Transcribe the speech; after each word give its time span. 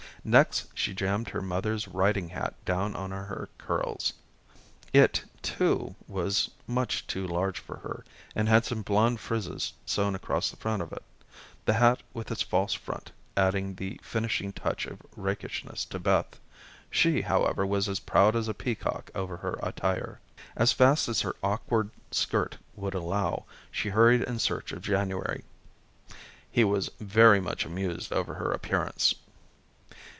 Next, 0.23 0.67
she 0.75 0.93
jammed 0.93 1.29
her 1.29 1.41
mother's 1.41 1.87
riding 1.87 2.29
hat 2.29 2.53
down 2.63 2.95
on 2.95 3.09
her 3.09 3.49
curls. 3.57 4.13
It, 4.93 5.23
too, 5.41 5.95
was 6.07 6.51
much 6.67 7.07
too 7.07 7.25
large 7.25 7.57
for 7.59 7.77
her, 7.77 8.05
and 8.35 8.47
had 8.47 8.63
some 8.63 8.83
blond 8.83 9.17
frizzes 9.19 9.73
sewn 9.83 10.13
across 10.13 10.51
the 10.51 10.57
front 10.57 10.83
of 10.83 10.91
it. 10.93 11.01
The 11.65 11.73
hat 11.73 12.03
with 12.13 12.29
its 12.29 12.43
false 12.43 12.75
front 12.75 13.11
added 13.35 13.77
the 13.77 13.99
finishing 14.03 14.53
touch 14.53 14.85
of 14.85 15.01
rakishness 15.15 15.85
to 15.85 15.97
Beth. 15.97 16.39
She, 16.91 17.21
however, 17.21 17.65
was 17.65 17.89
as 17.89 17.99
proud 17.99 18.35
as 18.35 18.47
a 18.47 18.53
peacock 18.53 19.09
over 19.15 19.37
her 19.37 19.57
attire. 19.63 20.19
As 20.55 20.71
fast 20.71 21.09
as 21.09 21.21
her 21.21 21.35
awkward 21.41 21.89
skirt 22.11 22.59
would 22.75 22.93
allow, 22.93 23.45
she 23.71 23.89
hurried 23.89 24.21
in 24.21 24.37
search 24.37 24.71
of 24.71 24.83
January. 24.83 25.43
He 26.51 26.63
was 26.63 26.91
very 26.99 27.41
much 27.41 27.65
amused 27.65 28.13
over 28.13 28.35
her 28.35 28.51
appearance. 28.51 29.15